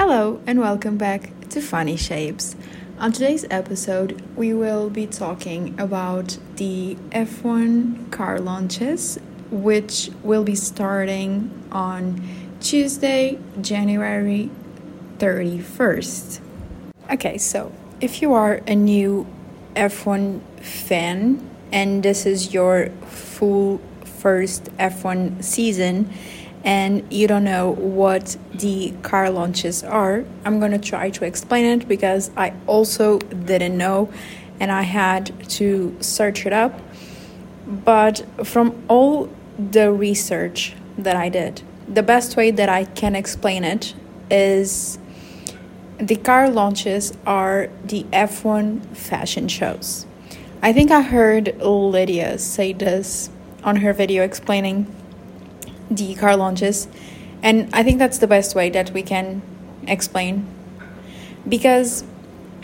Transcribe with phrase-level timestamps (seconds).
[0.00, 2.54] Hello, and welcome back to Funny Shapes.
[3.00, 9.18] On today's episode, we will be talking about the F1 car launches,
[9.50, 12.22] which will be starting on
[12.60, 14.50] Tuesday, January
[15.18, 16.42] 31st.
[17.10, 19.26] Okay, so if you are a new
[19.74, 26.08] F1 fan and this is your full first F1 season,
[26.64, 31.64] and you don't know what the car launches are, I'm going to try to explain
[31.64, 34.12] it because I also didn't know
[34.60, 36.80] and I had to search it up.
[37.66, 43.64] But from all the research that I did, the best way that I can explain
[43.64, 43.94] it
[44.30, 44.98] is
[45.98, 50.06] the car launches are the F1 fashion shows.
[50.62, 53.30] I think I heard Lydia say this
[53.62, 54.92] on her video explaining
[55.90, 56.88] the car launches.
[57.42, 59.42] And I think that's the best way that we can
[59.86, 60.46] explain
[61.48, 62.04] because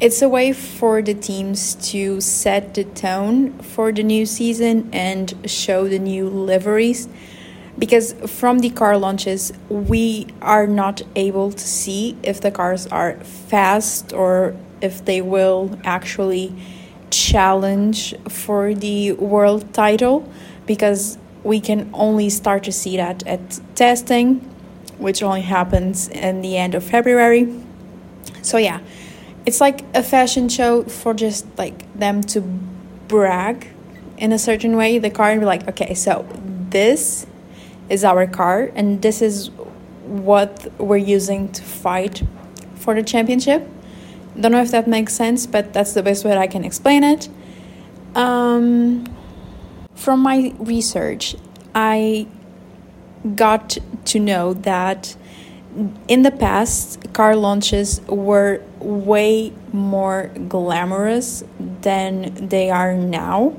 [0.00, 5.34] it's a way for the teams to set the tone for the new season and
[5.44, 7.08] show the new liveries.
[7.78, 13.14] Because from the car launches, we are not able to see if the cars are
[13.20, 16.54] fast or if they will actually
[17.10, 20.30] challenge for the world title
[20.66, 24.34] because we can only start to see that at testing,
[24.98, 27.48] which only happens in the end of February.
[28.42, 28.80] So, yeah,
[29.46, 33.68] it's like a fashion show for just like them to brag
[34.18, 34.98] in a certain way.
[34.98, 36.26] The car and be like, okay, so
[36.68, 37.26] this
[37.88, 39.50] is our car, and this is
[40.04, 42.22] what we're using to fight
[42.74, 43.66] for the championship.
[44.38, 47.30] Don't know if that makes sense, but that's the best way I can explain it.
[48.14, 49.06] Um,
[49.98, 51.34] from my research,
[51.74, 52.28] I
[53.34, 55.16] got to know that
[56.06, 61.42] in the past, car launches were way more glamorous
[61.82, 63.56] than they are now.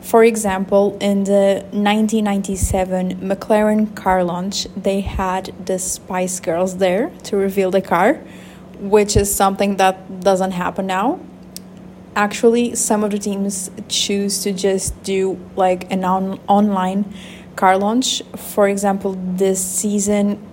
[0.00, 7.36] For example, in the 1997 McLaren car launch, they had the Spice Girls there to
[7.36, 8.14] reveal the car,
[8.80, 11.20] which is something that doesn't happen now
[12.18, 17.04] actually some of the teams choose to just do like an on- online
[17.54, 18.22] car launch.
[18.36, 20.44] For example this season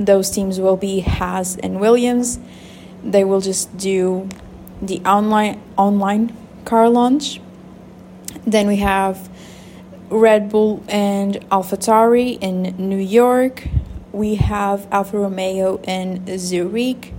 [0.00, 2.40] those teams will be Haas and Williams.
[3.04, 4.28] They will just do
[4.82, 7.40] the online online car launch.
[8.44, 9.30] Then we have
[10.10, 13.68] Red Bull and AlphaTauri in New York.
[14.10, 17.14] We have Alfa Romeo in Zurich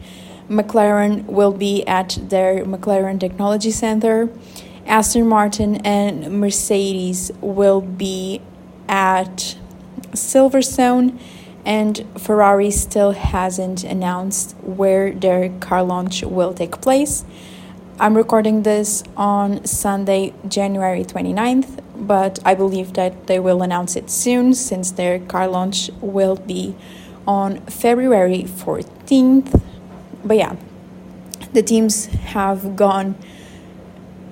[0.53, 4.29] McLaren will be at their McLaren Technology Center.
[4.85, 8.41] Aston Martin and Mercedes will be
[8.87, 9.57] at
[10.11, 11.19] Silverstone,
[11.65, 17.25] and Ferrari still hasn't announced where their car launch will take place.
[17.99, 24.09] I'm recording this on Sunday, January 29th, but I believe that they will announce it
[24.09, 26.75] soon since their car launch will be
[27.25, 29.61] on February 14th
[30.23, 30.55] but yeah,
[31.53, 33.15] the teams have gone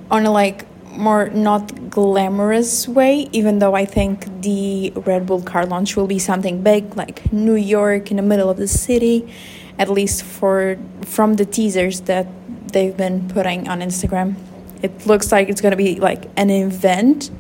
[0.10, 5.66] on a like more not glamorous way, even though I think the Red Bull car
[5.66, 9.32] launch will be something big, like New York in the middle of the city,
[9.80, 12.28] at least for from the teasers that
[12.74, 14.36] they've been putting on Instagram.
[14.82, 17.32] It looks like it's gonna be like an event,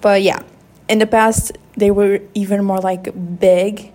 [0.00, 0.40] but yeah,
[0.88, 3.92] in the past they were even more like big,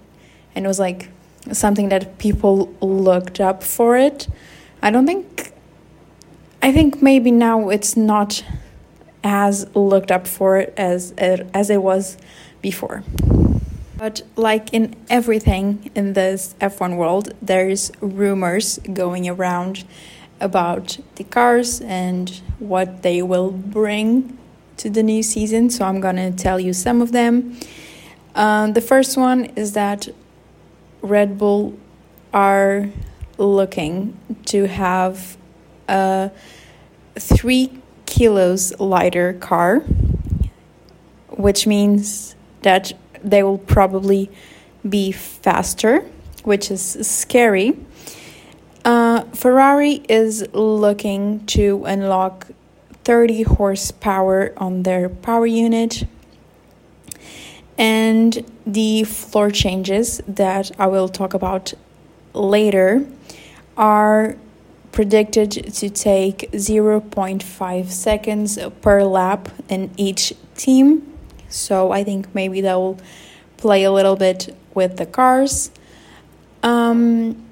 [0.55, 1.09] and it was like
[1.51, 4.27] something that people looked up for it.
[4.81, 5.53] I don't think.
[6.63, 8.43] I think maybe now it's not
[9.23, 12.17] as looked up for it as as it was
[12.61, 13.03] before.
[13.97, 19.83] But like in everything in this F1 world, there's rumors going around
[20.39, 24.39] about the cars and what they will bring
[24.77, 25.69] to the new season.
[25.69, 27.59] So I'm gonna tell you some of them.
[28.33, 30.07] Um, the first one is that
[31.01, 31.77] Red Bull
[32.33, 32.89] are
[33.37, 35.37] looking to have
[35.87, 36.31] a
[37.17, 39.79] three kilos lighter car,
[41.29, 42.93] which means that
[43.23, 44.29] they will probably
[44.87, 46.01] be faster,
[46.43, 47.77] which is scary.
[48.83, 52.47] Uh, Ferrari is looking to unlock
[53.03, 56.05] 30 horsepower on their power unit
[57.81, 61.73] and the floor changes that I will talk about
[62.31, 63.07] later
[63.75, 64.37] are
[64.91, 71.11] predicted to take 0.5 seconds per lap in each team.
[71.49, 72.99] So I think maybe that will
[73.57, 75.71] play a little bit with the cars.
[76.61, 77.43] Um,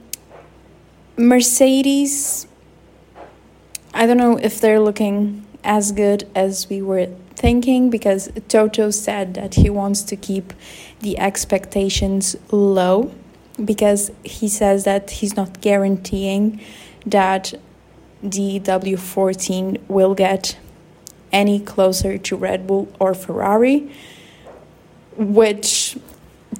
[1.18, 2.46] Mercedes,
[3.96, 9.34] I don't know if they're looking as good as we were thinking because Toto said
[9.36, 10.54] that he wants to keep
[11.00, 13.12] the expectations low
[13.64, 16.62] because he says that he's not guaranteeing
[17.06, 17.54] that
[18.22, 20.58] the W14 will get
[21.32, 23.92] any closer to Red Bull or Ferrari,
[25.16, 25.98] which,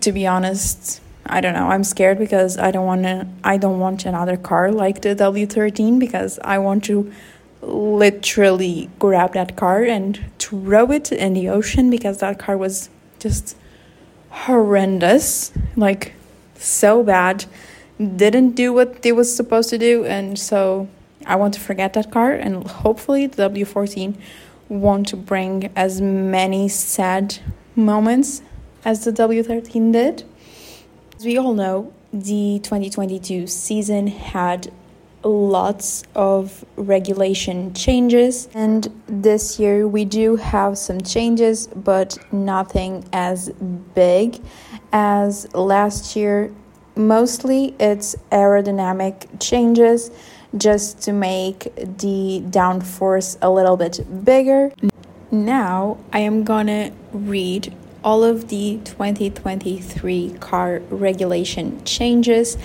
[0.02, 1.68] to be honest, I don't know.
[1.68, 3.28] I'm scared because I don't want to.
[3.44, 7.12] I don't want another car like the W13 because I want to
[7.70, 12.90] literally grab that car and throw it in the ocean because that car was
[13.20, 13.58] just
[14.30, 16.14] horrendous, like
[16.56, 17.46] so bad.
[18.00, 20.88] Didn't do what it was supposed to do, and so
[21.26, 22.32] I want to forget that car.
[22.32, 24.16] And hopefully, the W14
[24.70, 27.40] won't bring as many sad
[27.76, 28.42] moments
[28.86, 30.24] as the W13 did.
[31.18, 34.72] As we all know, the 2022 season had
[35.24, 43.50] lots of regulation changes, and this year we do have some changes, but nothing as
[43.94, 44.40] big
[44.92, 46.54] as last year.
[46.96, 50.12] Mostly it's aerodynamic changes
[50.58, 54.72] just to make the downforce a little bit bigger.
[55.32, 62.58] Now I am gonna read all of the 2023 car regulation changes.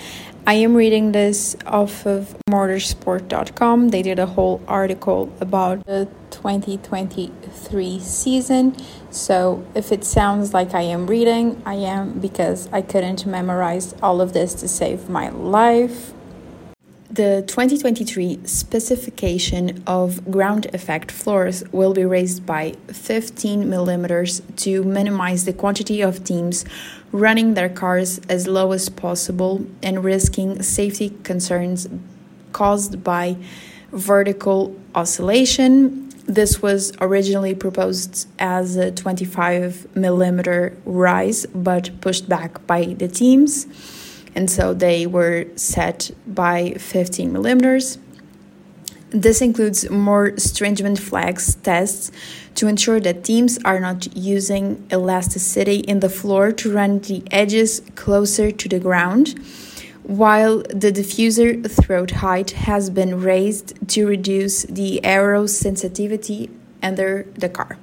[0.47, 3.89] I am reading this off of motorsport.com.
[3.89, 8.75] They did a whole article about the 2023 season.
[9.09, 14.21] So if it sounds like I am reading, I am because I couldn't memorize all
[14.21, 16.13] of this to save my life.
[17.09, 25.45] The 2023 specification of ground effect floors will be raised by 15 millimeters to minimize
[25.45, 26.65] the quantity of teams
[27.11, 31.87] running their cars as low as possible and risking safety concerns
[32.53, 33.37] caused by
[33.91, 36.09] vertical oscillation.
[36.25, 43.67] This was originally proposed as a 25 millimeter rise but pushed back by the teams
[44.35, 47.97] and so they were set by 15 millimeters.
[49.09, 52.11] This includes more stringent flex tests
[52.55, 57.81] to ensure that teams are not using elasticity in the floor to run the edges
[57.95, 59.39] closer to the ground,
[60.03, 66.49] while the diffuser throat height has been raised to reduce the aero sensitivity
[66.83, 67.77] under the car.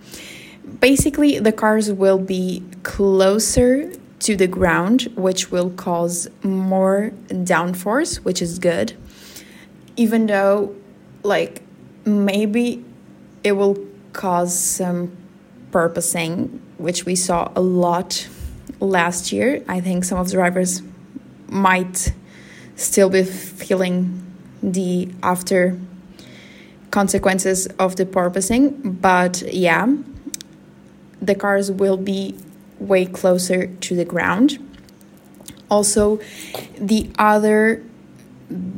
[0.81, 3.91] Basically, the cars will be closer
[4.23, 8.95] to the ground, which will cause more downforce, which is good.
[9.97, 10.75] Even though,
[11.25, 11.63] like,
[12.05, 12.85] maybe
[13.43, 13.77] it will
[14.13, 15.11] cause some
[15.73, 18.29] porpoising, which we saw a lot
[18.79, 19.63] last year.
[19.69, 20.83] I think some of the drivers
[21.49, 22.13] might
[22.77, 24.23] still be feeling
[24.63, 25.79] the after
[26.93, 29.93] consequences of the porpoising, but yeah,
[31.21, 32.37] the cars will be
[32.87, 34.59] way closer to the ground.
[35.71, 36.21] Also,
[36.77, 37.83] the other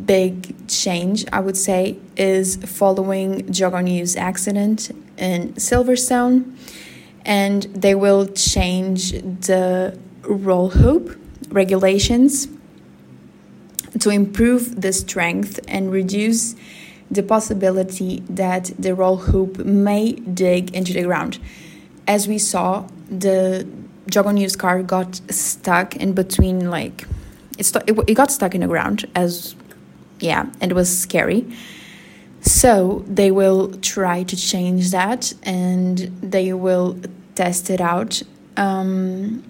[0.06, 6.56] big change I would say is following Zhou Guanyu's accident in Silverstone,
[7.24, 11.18] and they will change the roll hoop
[11.48, 12.48] regulations
[14.00, 16.54] to improve the strength and reduce
[17.10, 21.38] the possibility that the roll hoop may dig into the ground.
[22.06, 23.66] As we saw, the
[24.06, 27.06] Guanyu's car got stuck in between, like,
[27.58, 29.54] it, st- it, it got stuck in the ground, as,
[30.20, 31.46] yeah, and it was scary.
[32.40, 37.00] So they will try to change that and they will
[37.34, 38.22] test it out.
[38.56, 39.42] Um,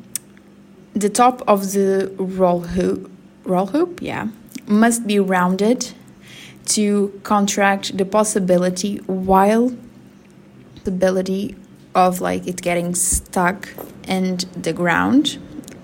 [0.95, 3.11] the top of the roll hoop,
[3.43, 4.29] roll hoop, yeah,
[4.67, 5.93] must be rounded
[6.67, 9.77] to contract the possibility while
[10.85, 11.57] the ability
[11.95, 13.69] of like it getting stuck
[14.07, 15.39] in the ground,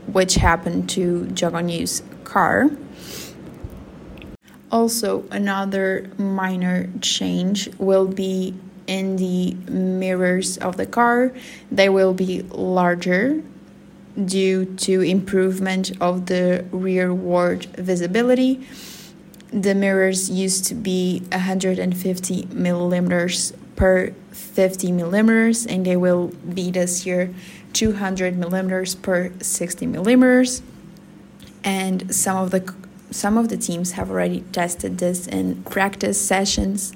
[0.06, 2.70] which happened to Zhou car.
[4.72, 8.54] Also, another minor change will be
[8.86, 11.32] in the mirrors of the car.
[11.70, 13.42] They will be larger
[14.24, 18.66] due to improvement of the rearward visibility.
[19.52, 27.06] The mirrors used to be 150 millimeters per 50 millimeters, and they will be this
[27.06, 27.34] year
[27.72, 30.62] 200 millimeters per 60 millimeters.
[31.62, 32.74] And some of the
[33.10, 36.92] some of the teams have already tested this in practice sessions.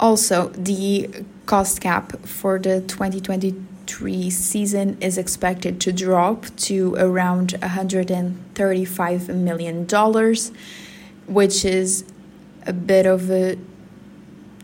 [0.00, 9.28] Also, the cost cap for the 2023 season is expected to drop to around 135
[9.28, 10.50] million dollars
[11.30, 12.04] which is
[12.66, 13.56] a bit of a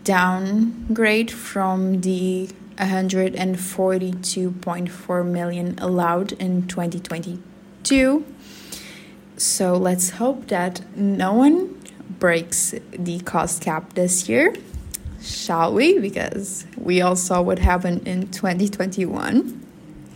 [0.07, 8.25] downgrade from the 142.4 million allowed in 2022.
[9.35, 11.77] So let's hope that no one
[12.19, 14.55] breaks the cost cap this year,
[15.21, 15.99] shall we?
[15.99, 19.61] Because we all saw what happened in 2021.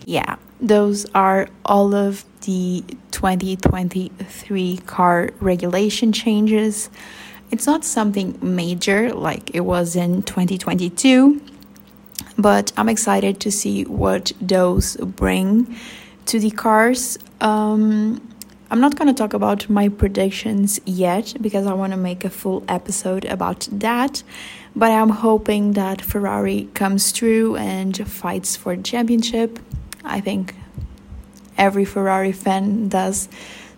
[0.05, 6.89] Yeah, those are all of the 2023 car regulation changes.
[7.51, 11.41] It's not something major like it was in 2022,
[12.37, 15.75] but I'm excited to see what those bring
[16.27, 17.17] to the cars.
[17.41, 18.25] Um,
[18.71, 22.29] I'm not going to talk about my predictions yet because I want to make a
[22.29, 24.23] full episode about that.
[24.73, 29.59] But I'm hoping that Ferrari comes through and fights for championship.
[30.05, 30.55] I think
[31.57, 33.27] every Ferrari fan does,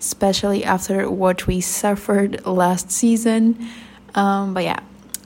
[0.03, 3.57] especially after what we suffered last season.
[4.15, 4.81] Um, but yeah,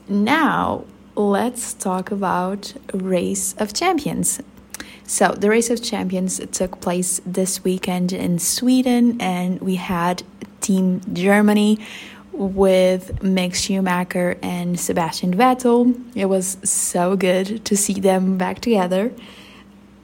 [0.07, 4.39] now let's talk about Race of Champions.
[5.07, 10.21] So, the Race of Champions took place this weekend in Sweden, and we had
[10.61, 11.79] Team Germany
[12.33, 15.95] with Mick Schumacher and Sebastian Vettel.
[16.15, 19.11] It was so good to see them back together.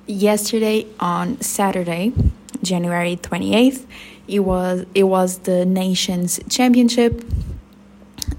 [0.08, 2.14] Yesterday on Saturday,
[2.64, 3.86] January 28th,
[4.28, 7.24] it was it was the nations championship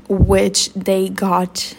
[0.09, 1.75] which they got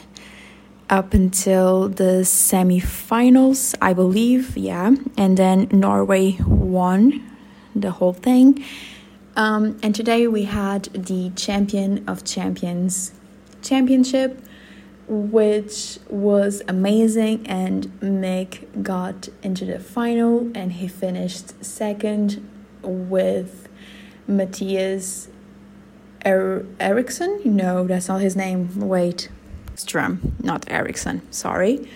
[0.90, 4.96] up until the semifinals, I believe, yeah.
[5.18, 7.24] And then Norway won
[7.76, 8.64] the whole thing.
[9.36, 13.14] Um, and today we had the Champion of Champions
[13.62, 14.46] championship,
[15.08, 17.46] which was amazing.
[17.48, 22.48] And Mick got into the final and he finished second
[22.82, 23.65] with
[24.30, 25.28] Mattias
[26.26, 27.42] er- Ericsson.
[27.46, 28.80] No, that's not his name.
[28.80, 29.30] Wait.
[29.76, 31.88] Strum, not Ericsson, sorry.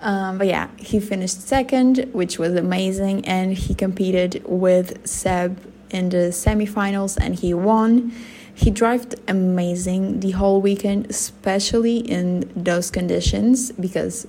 [0.00, 5.58] Um, but yeah, he finished second, which was amazing, and he competed with Seb
[5.90, 8.12] in the semifinals and he won.
[8.54, 14.26] He drove amazing the whole weekend, especially in those conditions, because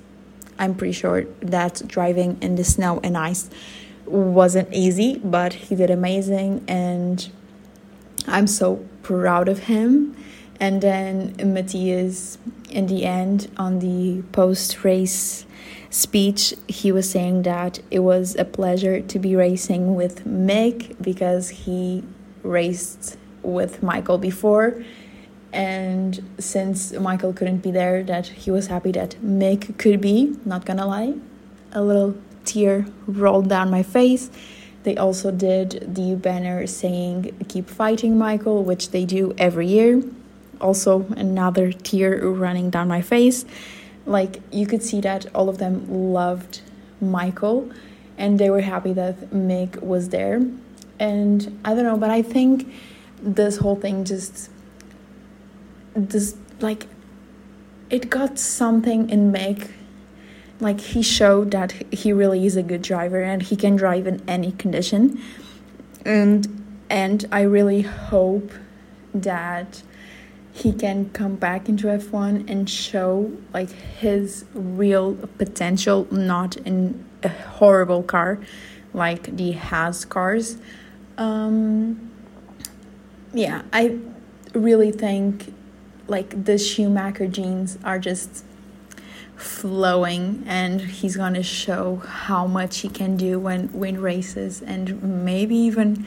[0.60, 3.50] I'm pretty sure that driving in the snow and ice
[4.06, 7.30] wasn't easy, but he did amazing, and
[8.28, 10.16] I'm so proud of him.
[10.60, 12.38] And then Mattias,
[12.70, 15.46] in the end, on the post race
[15.90, 21.50] speech, he was saying that it was a pleasure to be racing with Mick because
[21.50, 22.04] he
[22.44, 24.84] raced with Michael before.
[25.52, 30.66] And since Michael couldn't be there, that he was happy that Mick could be, not
[30.66, 31.14] gonna lie.
[31.74, 32.16] A little
[32.46, 34.32] tear rolled down my face.
[34.84, 40.04] They also did the banner saying, Keep fighting, Michael, which they do every year
[40.64, 43.46] also another tear running down my face.
[44.06, 46.62] Like you could see that all of them loved
[47.02, 47.70] Michael
[48.18, 50.42] and they were happy that Mick was there.
[51.00, 52.72] And I don't know, but I think
[53.22, 54.50] this whole thing just
[55.96, 56.88] this like
[57.90, 59.72] it got something in Mick
[60.64, 64.22] like he showed that he really is a good driver and he can drive in
[64.28, 65.22] any condition
[66.06, 68.52] and and I really hope
[69.14, 69.82] that
[70.54, 77.30] he can come back into F1 and show like his real potential, not in a
[77.30, 78.40] horrible car
[78.94, 80.58] like the Haas cars.
[81.18, 82.12] Um,
[83.34, 83.98] yeah, I
[84.54, 85.52] really think
[86.08, 88.46] like the Schumacher genes are just
[89.36, 95.02] flowing and he's going to show how much he can do when win races and
[95.26, 96.06] maybe even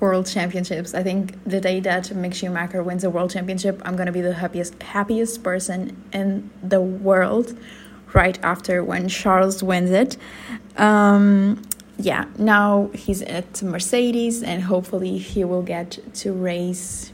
[0.00, 0.94] world championships.
[0.94, 4.34] I think the day that Mick Schumacher wins a world championship, I'm gonna be the
[4.34, 7.58] happiest happiest person in the world.
[8.14, 10.16] Right after when Charles wins it,
[10.76, 11.62] um,
[11.98, 12.24] yeah.
[12.38, 17.12] Now he's at Mercedes, and hopefully he will get to race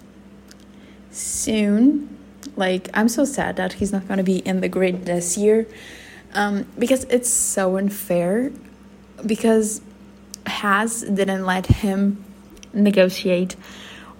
[1.10, 2.16] soon.
[2.56, 5.66] Like I'm so sad that he's not gonna be in the grid this year,
[6.34, 8.52] um, because it's so unfair.
[9.24, 9.80] Because
[10.46, 12.22] Haas didn't let him
[12.72, 13.56] negotiate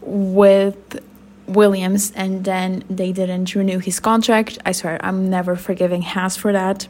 [0.01, 1.05] with
[1.47, 4.59] Williams and then they didn't renew his contract.
[4.65, 6.89] I swear, I'm never forgiving Haas for that.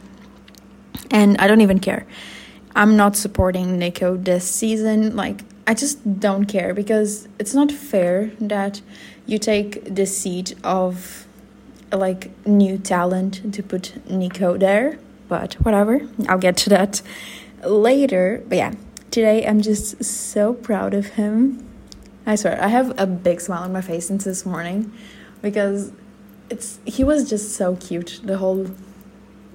[1.11, 2.05] And I don't even care.
[2.75, 5.15] I'm not supporting Nico this season.
[5.15, 8.81] Like, I just don't care because it's not fair that
[9.25, 11.24] you take the seat of
[11.91, 14.99] like new talent to put Nico there.
[15.27, 17.01] But whatever, I'll get to that
[17.63, 18.43] later.
[18.47, 18.73] But yeah,
[19.15, 21.65] Today, I'm just so proud of him.
[22.25, 24.91] I swear, I have a big smile on my face since this morning.
[25.41, 25.93] because
[26.49, 28.69] it's he was just so cute the whole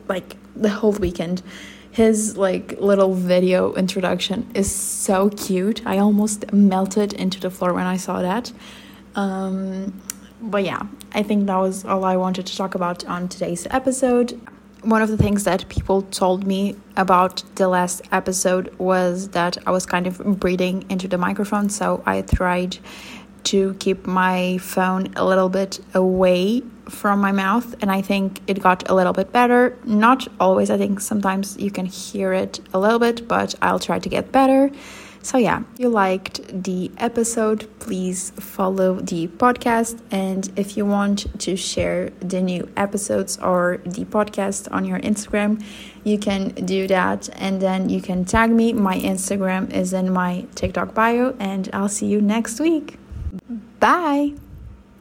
[0.08, 1.42] like the whole weekend
[1.90, 7.87] his like little video introduction is so cute i almost melted into the floor when
[7.87, 8.52] i saw that
[9.14, 10.00] um,
[10.42, 10.82] but yeah
[11.12, 14.40] i think that was all i wanted to talk about on today's episode
[14.82, 19.70] one of the things that people told me about the last episode was that I
[19.70, 22.78] was kind of breathing into the microphone, so I tried
[23.44, 28.61] to keep my phone a little bit away from my mouth, and I think it
[28.61, 29.76] got a little bit better.
[29.85, 33.99] Not always, I think sometimes you can hear it a little bit, but I'll try
[33.99, 34.70] to get better.
[35.22, 40.00] So, yeah, if you liked the episode, please follow the podcast.
[40.10, 45.62] And if you want to share the new episodes or the podcast on your Instagram,
[46.04, 47.28] you can do that.
[47.34, 48.72] And then you can tag me.
[48.72, 52.98] My Instagram is in my TikTok bio, and I'll see you next week.
[53.78, 54.34] Bye.